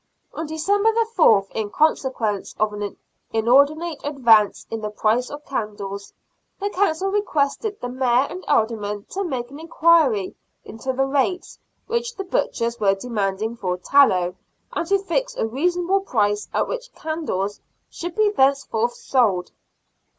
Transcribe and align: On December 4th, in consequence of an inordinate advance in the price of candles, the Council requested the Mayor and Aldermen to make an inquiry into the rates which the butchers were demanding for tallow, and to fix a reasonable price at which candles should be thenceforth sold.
On 0.33 0.47
December 0.47 0.89
4th, 1.15 1.51
in 1.51 1.69
consequence 1.69 2.55
of 2.59 2.73
an 2.73 2.97
inordinate 3.31 4.01
advance 4.03 4.65
in 4.71 4.81
the 4.81 4.89
price 4.89 5.29
of 5.29 5.45
candles, 5.45 6.11
the 6.59 6.71
Council 6.71 7.11
requested 7.11 7.79
the 7.79 7.87
Mayor 7.87 8.25
and 8.27 8.43
Aldermen 8.47 9.05
to 9.11 9.23
make 9.23 9.51
an 9.51 9.59
inquiry 9.59 10.35
into 10.65 10.91
the 10.91 11.05
rates 11.05 11.59
which 11.85 12.15
the 12.15 12.23
butchers 12.23 12.79
were 12.79 12.95
demanding 12.95 13.55
for 13.55 13.77
tallow, 13.77 14.33
and 14.73 14.87
to 14.87 14.97
fix 14.97 15.35
a 15.35 15.45
reasonable 15.45 15.99
price 15.99 16.47
at 16.51 16.67
which 16.67 16.91
candles 16.95 17.59
should 17.91 18.15
be 18.15 18.31
thenceforth 18.31 18.95
sold. 18.95 19.51